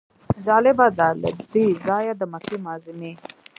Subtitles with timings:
[0.45, 3.13] جالبه ده له دې ځایه د مکې معظمې.